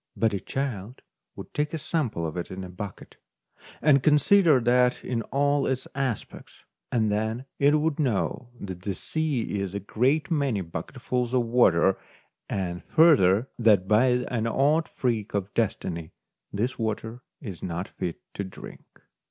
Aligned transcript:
But 0.17 0.33
a 0.33 0.39
child 0.39 1.03
would 1.35 1.53
take 1.53 1.75
a 1.75 1.77
sample 1.77 2.25
of 2.25 2.35
it 2.35 2.49
in 2.49 2.63
a 2.63 2.69
bucket, 2.69 3.17
and 3.83 4.01
consider 4.01 4.59
that 4.59 5.03
in 5.05 5.21
all 5.31 5.67
its 5.67 5.85
aspects; 5.93 6.53
and 6.91 7.11
then 7.11 7.45
it 7.59 7.75
would 7.79 7.99
know 7.99 8.49
that 8.59 8.81
the 8.81 8.95
sea 8.95 9.59
is 9.59 9.75
a 9.75 9.79
great 9.79 10.31
many 10.31 10.61
bucketfuls 10.61 11.35
of 11.35 11.45
water, 11.45 11.99
and 12.49 12.83
further 12.85 13.51
that 13.59 13.87
by 13.87 14.07
an 14.27 14.47
odd 14.47 14.89
freak 14.89 15.35
of 15.35 15.53
destiny 15.53 16.13
this 16.51 16.79
water 16.79 17.21
is 17.39 17.61
not 17.61 17.87
fit 17.87 18.21
to 18.33 18.43
drink. 18.43 19.03